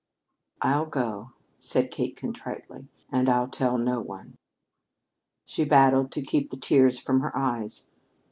"I'll 0.63 0.87
go," 0.87 1.33
said 1.59 1.91
Kate 1.91 2.17
contritely. 2.17 2.87
"And 3.11 3.29
I'll 3.29 3.47
tell 3.47 3.77
no 3.77 3.99
one." 4.01 4.35
She 5.45 5.63
battled 5.63 6.11
to 6.13 6.23
keep 6.23 6.49
the 6.49 6.57
tears 6.57 6.97
from 6.97 7.19
her 7.19 7.37
eyes. 7.37 7.85